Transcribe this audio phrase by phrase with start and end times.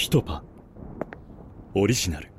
[0.00, 0.42] ピトパ。
[1.74, 2.32] オリジナル。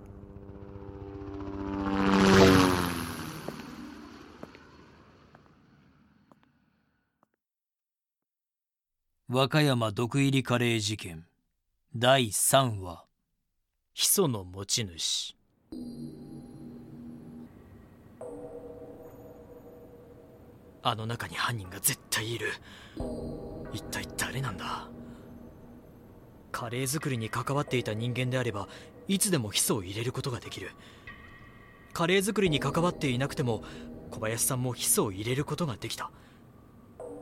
[9.29, 11.27] 和歌山毒入りカレー事件。
[11.95, 13.05] 第3話。
[13.93, 15.37] ヒ素の持ち主。
[20.81, 22.53] あの中に犯人が絶対いる。
[23.71, 24.89] 一体誰なんだ？
[26.51, 28.67] カレー作りに関わっていた人間であれば
[29.07, 30.71] いつでもヒ素を入れることができる。
[31.93, 33.63] カレー作りに関わっていなくても
[34.11, 36.11] 小林さんもヒ素を入れることができた。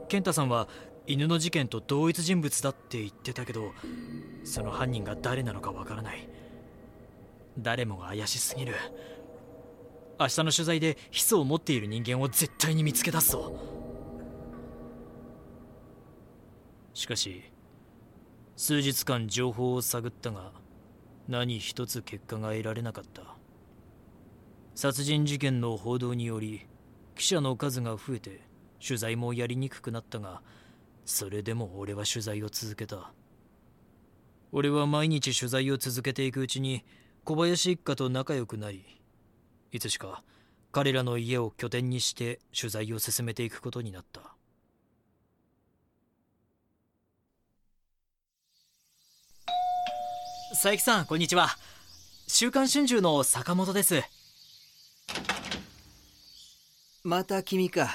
[0.07, 0.67] 健太さんは
[1.07, 3.71] 犬の事件と同一人物だって言ってたけど
[4.43, 6.27] その犯人が誰なのかわからない。
[7.57, 8.75] 誰もが怪しすぎる。
[10.19, 13.55] 明日の取材でヒ素を持っている人間を絶対に見つけ出すぞ。
[16.93, 17.43] しかし
[18.61, 20.51] 数日間情報を探ったが
[21.29, 23.37] 何一つ結果が得られなかった。
[24.75, 26.67] 殺人事件の報道により
[27.15, 28.41] 記者の数が増えて
[28.85, 30.41] 取材もやりにくくなったが
[31.05, 33.13] それでも俺は取材を続けた。
[34.51, 36.83] 俺は毎日取材を続けていくうちに
[37.23, 38.83] 小林一家と仲良くなり
[39.71, 40.21] いつしか
[40.73, 44.35] 彼らの家を拠点にして取材を進めていくことになった。
[50.51, 51.49] 佐伯さんこんにちは。
[52.27, 54.01] 週刊春秋の坂本です。
[57.03, 57.87] また君か。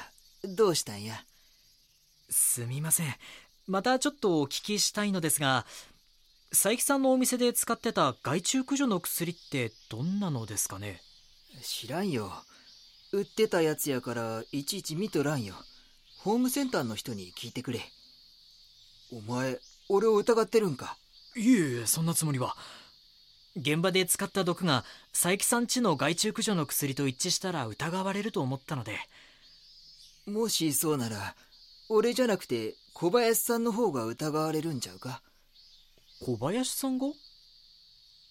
[0.56, 1.16] どうしたんや？
[2.30, 3.14] すみません。
[3.66, 5.66] またちょっとお聞きしたいのですが
[6.50, 11.00] 佐伯さんのお店で使ってた害虫駆除の薬ってどんなのですかね？
[11.60, 12.30] 知らんよ。
[13.12, 15.56] 売ってたやつやからいちいち見とらんよ。
[16.20, 17.80] ホームセンターの人に聞いてくれ。
[19.12, 20.96] お前俺を疑ってるんか？
[21.36, 22.56] いえいえそんなつもりは。
[23.56, 28.98] 現場で使った毒が佐伯さんちの害虫駆除の薬と一致したら疑われると思ったので。
[30.26, 31.34] もしそうなら
[31.88, 35.20] 俺じゃなくて小林さんの方が疑われるんちゃうか？
[36.20, 37.06] 小林さんが？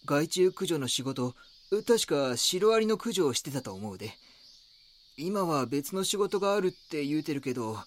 [0.05, 1.35] 害虫駆除の仕事
[1.85, 4.11] 確かシロアリの駆除をしてたと思うで。
[5.17, 7.77] 今は別の仕事があるって言うてるけど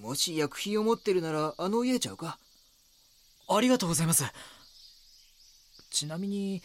[0.00, 2.38] もし薬品を持ってるならあの家ちゃうか？
[3.48, 4.24] ありがとうございます。
[5.90, 6.62] ちなみに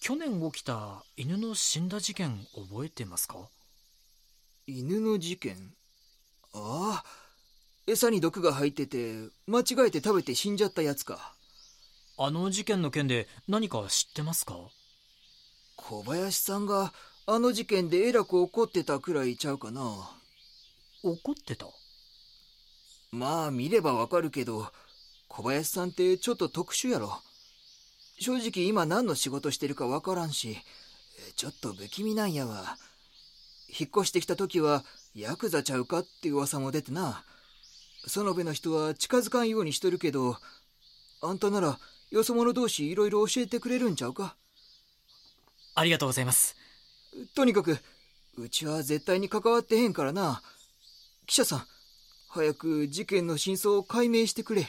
[0.00, 3.36] 去年起きた犬の死んだ事件覚えてますか？
[4.66, 5.74] 犬の事件？
[6.54, 7.04] ああ
[7.86, 9.14] 餌に毒が入ってて
[9.46, 11.34] 間違えて食べて死んじゃったやつか。
[12.18, 14.56] あの事件の件で何か知ってますか？
[15.76, 16.92] 小林さんが
[17.26, 19.82] あの事件でえらく怒ってたくらいちゃうかな。
[21.02, 21.66] 怒ってた？
[23.12, 24.70] まあ見ればわかるけど
[25.32, 27.22] 小林さんってちょっと特殊やろ。
[28.18, 30.58] 正直今何の仕事してるかわからんし
[31.36, 32.76] ちょっと不気味なんやわ。
[33.68, 37.24] 引っ越してきた時はヤクザちゃうかって噂も出てな。
[38.08, 40.36] 園部の人は近づかんようにしとるけど
[41.22, 41.78] あんたなら
[42.10, 44.34] よそ者同士いろいろ教えてくれるんちゃうか？
[45.76, 46.56] ありがとうございます。
[47.36, 47.78] とにかく
[48.36, 50.42] うちは絶対に関わってへんからな。
[51.26, 51.62] 記者さん
[52.28, 54.66] 早く事件の真相を解明してくれ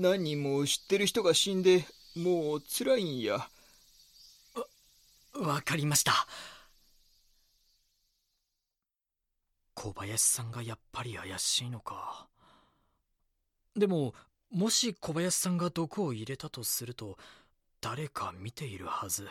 [0.00, 1.84] 何人も知ってる人が死んで
[2.16, 3.34] もう辛いんや。
[3.34, 3.48] わ
[5.34, 6.26] 分かりました。
[9.74, 12.26] 小林さんがやっぱり怪しいのか。
[13.76, 14.14] でも
[14.50, 17.18] もし小林さんが毒を入れたとすると
[17.82, 19.28] 誰か見ているはず。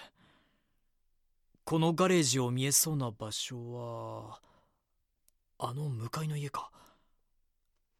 [1.63, 4.39] このガレージを見えそうな場所は
[5.57, 6.69] あの向かいの家か。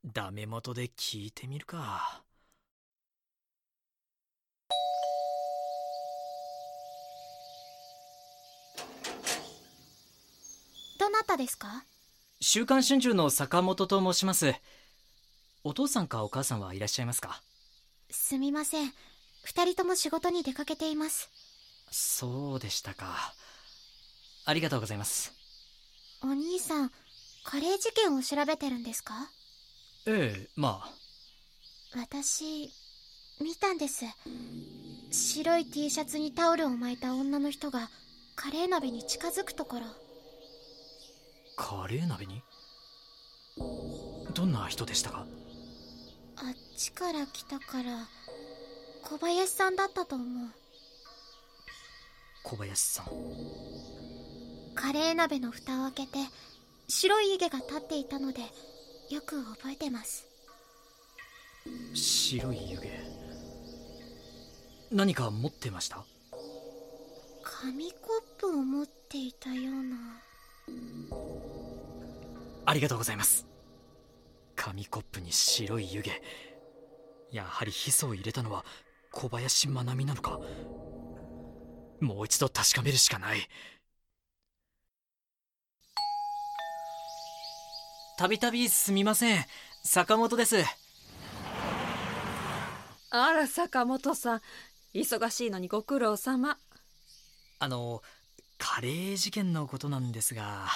[0.06, 2.22] ダメ元で聞いてみるか。
[11.00, 11.86] どなたですか？
[12.42, 14.54] 週刊春秋の坂本と申します。
[15.64, 17.42] お父さんかお母さんはいらっしゃいますか？
[18.12, 18.92] すみません。
[19.46, 21.30] 二人とも仕事に出かけています。
[21.90, 23.34] そうでしたか。
[24.46, 25.32] ありがとうございます。
[26.22, 26.92] お兄さん
[27.46, 29.14] カレー事件を調べてるんですか？
[30.06, 30.90] ええまあ。
[31.98, 32.70] 私
[33.40, 34.04] 見たんです。
[35.12, 37.90] 白い T シャツにタオルを巻いた女の人が
[38.36, 39.82] カレー鍋に近づくところ
[41.62, 42.42] カレー鍋に？
[44.34, 45.26] どんな人でしたか？
[46.38, 48.08] あっちから来たから
[49.04, 50.48] 小林さんだったと思う。
[52.44, 53.06] 小林さん。
[54.74, 56.20] カレー鍋の蓋を開けて
[56.88, 58.40] 白い湯気が立っていたので
[59.10, 60.26] よく覚えてます。
[61.94, 62.88] 白い湯気？
[64.94, 66.06] 何か持ってました？
[67.44, 67.98] 紙コ
[68.38, 69.98] ップを持っていたような
[72.66, 73.48] ありがとうございます。
[74.56, 76.12] 紙コップに白い湯気。
[77.32, 78.66] やはりヒ素を入れたのは
[79.12, 80.40] 小林真奈美なのか。
[82.00, 83.40] もう一度確かめるしかない。
[88.18, 89.46] たびたびすみません。
[89.84, 90.58] 坂本です。
[93.12, 94.42] あら坂本さん。
[94.94, 96.58] 忙しいのにご苦労様。
[97.60, 98.02] あの
[98.60, 100.68] カレー事件のことなんですが。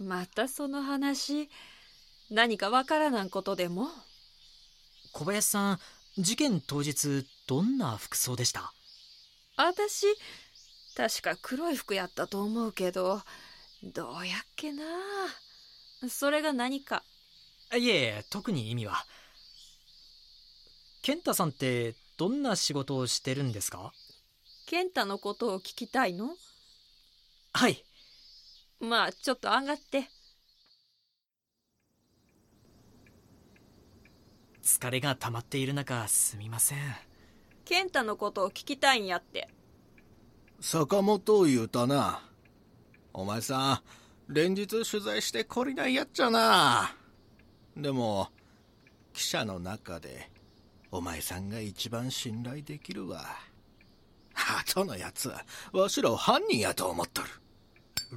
[0.00, 1.48] またその話。
[2.30, 3.88] 何かわからなんことでも？
[5.12, 5.78] 小林さん
[6.18, 8.72] 事件当日どんな服装でした？
[9.56, 10.06] 私
[10.96, 13.22] 確か黒い服やったと思うけど
[13.82, 14.84] どうやっけな？
[16.08, 17.02] それが何か？
[17.76, 19.04] いえ特に意味は。
[21.02, 23.92] 健太さんってどんな仕事をしてるんですか？
[24.66, 26.30] 健太のことを聞きたいの？
[27.52, 27.84] はい。
[28.80, 30.08] まあちょっと上がって。
[34.62, 36.78] 疲れが溜まっている中すみません。
[37.64, 39.48] 健太のことを聞きたいんやって。
[40.60, 42.22] 坂本を言うたな。
[43.12, 43.82] お前さ
[44.28, 46.94] ん連日取材して懲りないやっちゃな。
[47.76, 48.28] でも
[49.12, 50.30] 記者の中で
[50.90, 53.24] お前さんが一番信頼できるわ
[54.60, 57.28] 後のやつはわしらを犯人やと思っとる。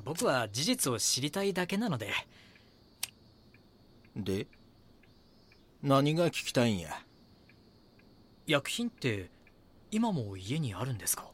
[0.06, 2.12] 僕は事実を知りたいだけなので。
[4.16, 4.48] で
[5.82, 6.92] 何が聞きたいんや？
[8.46, 9.30] 薬品って
[9.90, 11.26] 今も家にあるんですか？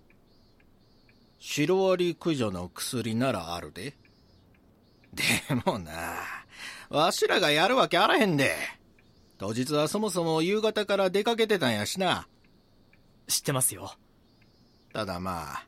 [1.40, 3.96] シロアリ駆除の薬ならあるで。
[5.14, 5.24] で
[5.66, 5.92] もな
[6.90, 8.56] わしらがやるわけあらへんで。
[9.38, 12.28] 当日はそもそも夕方から出かけてたんやしな。
[13.28, 13.94] 知ってますよ
[14.98, 15.64] ただまあ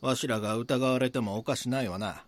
[0.00, 2.22] わしらが疑われてもおかしないわな。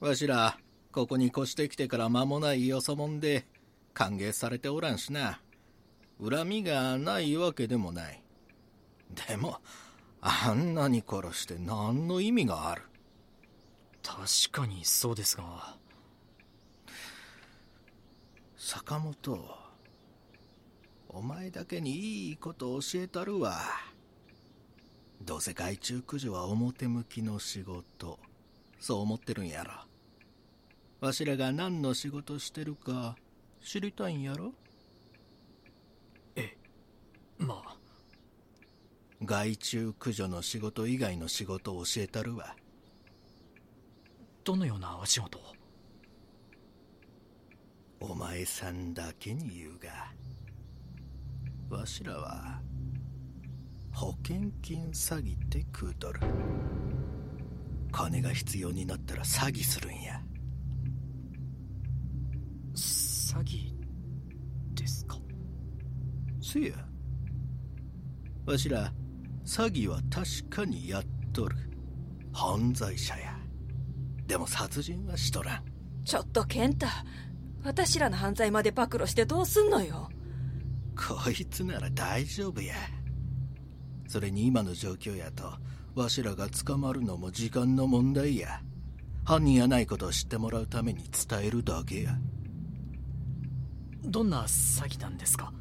[0.00, 0.56] わしら
[0.92, 3.44] ここに越してきてから間もないよそもんで
[3.92, 5.42] 歓迎されておらんしな。
[6.26, 8.22] 恨みがないわけでもない。
[9.28, 9.58] でも
[10.22, 12.82] あんなに殺して何の意味がある？
[14.02, 15.76] 確かにそうですが。
[18.56, 19.38] 坂本
[21.10, 23.60] お前だけにいいこと教えたるわ
[25.24, 28.18] どうせ害虫駆除は表向きの仕事。
[28.80, 29.72] そう思ってるんやろ。
[31.00, 33.16] わしらが何の仕事してるか
[33.60, 34.52] 知りたいんやろ？
[37.38, 37.76] まあ。
[39.24, 42.56] 害虫駆除の仕事以外の仕事を教えたるわ。
[44.42, 45.38] どのようなお仕事？
[45.38, 45.42] を
[48.00, 50.12] お前さんだけに言うが。
[51.78, 52.60] わしらは
[53.92, 56.20] 保険金詐欺って食うとる。
[57.92, 60.20] 金が必要になったら詐欺するんや。
[62.74, 63.72] 詐欺
[64.74, 65.18] ですか？
[66.40, 66.74] せや。
[68.46, 68.92] わしら
[69.44, 71.02] 詐欺は確かにやっ
[71.32, 71.56] とる。
[72.32, 73.36] 犯罪者や。
[74.26, 75.64] でも殺人はしとらん。
[76.04, 76.86] ちょっと健太
[77.62, 80.08] 私らの犯罪まで暴露してどうすんのよ。
[80.96, 82.74] こいつなら大丈夫や
[84.08, 85.54] それに今の状況やと
[85.94, 88.60] わしらが捕まるのも時間の問題や。
[89.24, 92.18] 犯人やないことを知ってもらうために伝えるだけや。
[94.04, 95.52] どんな詐欺なんですか？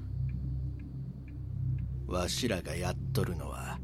[2.07, 3.79] わしらがやっとるのは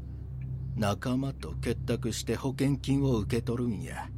[0.76, 4.08] 仲間と結託して保険金を受け取るんや。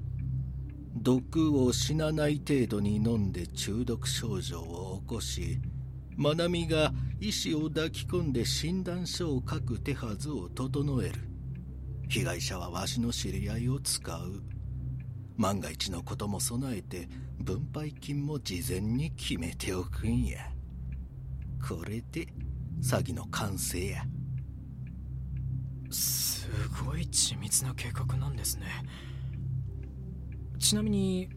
[0.96, 5.60] 毒を死なない程度に飲んで中毒症状を起こし
[6.16, 11.14] まなみが医師を抱き込んで診断書を書く手はずを整える。
[12.08, 14.42] 被害者はわしの知り合いを使う。
[15.36, 17.08] 万が一のことも備えて
[17.38, 20.38] 分配金も事前に決めておくんや。
[21.68, 22.26] これで
[22.82, 24.02] 詐欺の完成や。
[25.90, 26.48] す
[26.84, 28.66] ごい緻密な計画なんですね。
[30.58, 31.28] ちなみに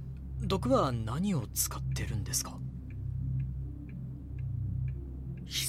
[0.42, 2.58] 毒は何を使ってるんですか？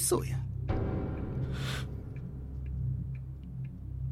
[0.05, 0.37] ヒ素や。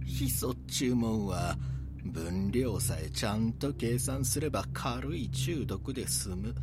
[0.03, 1.55] ヒ素注文は
[2.03, 6.55] 分量さえちゃんと計算すれば軽い中毒で済む。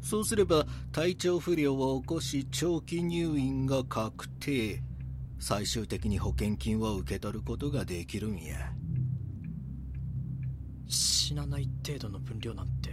[0.00, 4.82] そうすれば体調不良を起こし長期入院が確定。
[5.38, 8.72] 最終的に保険金を受け取ることができるんや。
[10.88, 12.88] 死なない程度の分量なんて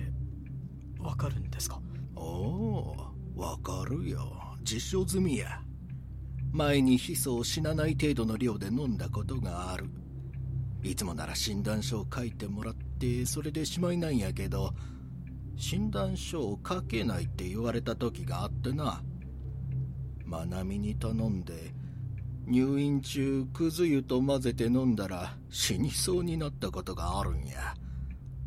[1.00, 1.80] わかるんですか？
[2.18, 5.62] おおわかるよ実証済みや
[6.52, 9.90] 前にヒ素を死なない程度の量で飲んだことがある。
[10.84, 14.74] いつもなら診断書を書いてもらってそれでしまいなんやけど
[15.56, 19.02] 診断書を書けないって言われた時があってな。
[20.26, 21.74] まなみに頼んで
[22.46, 27.76] 入院中くず湯と混ぜて飲んだら死にそうになったことがあるんや。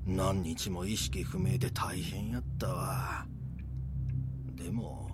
[0.05, 3.27] 何日も意識不明で大変やったわ。
[4.55, 5.06] でも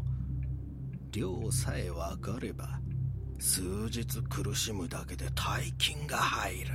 [1.12, 2.80] 量さえ分かれば
[3.38, 6.70] 数日苦しむだけで大金が入る。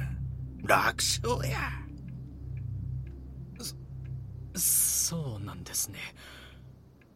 [0.63, 1.57] 楽勝や。
[4.55, 5.97] そうなんですね。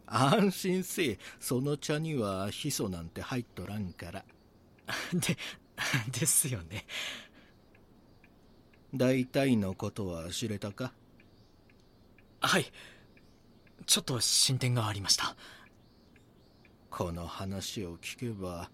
[0.06, 4.26] 安心せえその茶にはヒ素なんて入っとらんから。
[5.14, 5.38] で
[6.12, 6.86] ですよね。
[8.94, 10.92] 大体のことは知れたか？
[12.42, 12.72] はい。
[13.86, 15.36] ちょっと進展がありました
[16.92, 18.70] この話を聞けば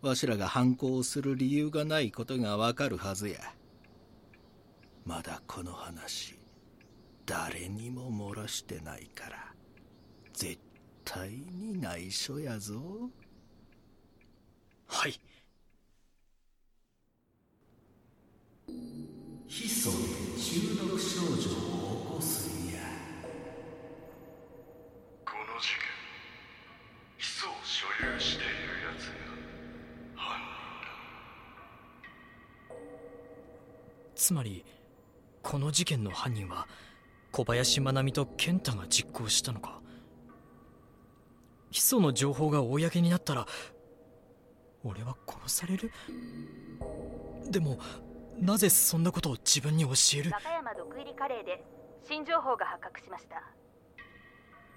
[0.00, 3.38] わしらが反抗する理由がないことがわかるはずや。
[5.04, 6.36] まだこの話
[7.26, 9.36] 誰にも漏らしてないから
[10.32, 10.58] 絶
[11.04, 12.74] 対に内緒やぞ。
[14.86, 15.20] はい。
[19.46, 19.96] ヒ素で
[20.40, 22.80] 中毒症状を起こすんや
[34.28, 34.62] つまり
[35.42, 36.68] この事件の犯人は
[37.32, 39.80] 小林愛美と健太が実行したのか。
[41.70, 43.46] ヒ素の情報が公になったら
[44.84, 45.90] 俺は殺される？
[47.50, 47.78] でも
[48.38, 50.30] なぜそんなことを自分に教える？
[50.30, 51.64] 中山毒入りカレーで
[52.06, 53.42] 新情報が発覚しました。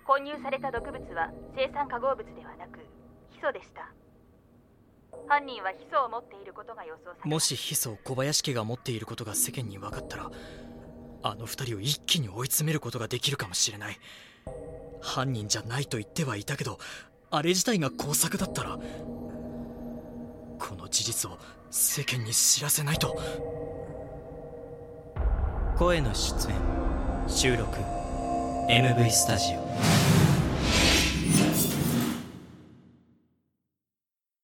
[0.08, 2.80] 混入された毒物は生産化合物ではなく
[3.32, 3.92] ヒ素でした。
[5.28, 10.32] 犯人はヒ素を持っていることが予想されもしヒ素を小林家が持っていることが世間に分かったら
[11.24, 14.00] あの二人を一気に追い詰めることができるかもしれない。
[15.02, 16.80] 犯人じゃないと言ってはいたけど
[17.30, 18.80] あれ自体が工作だったら
[20.60, 21.38] この事実を
[21.70, 23.20] 世間に知らせないと。
[25.78, 26.56] 声の出演
[27.28, 27.78] 収録
[28.70, 30.31] MV スタジオ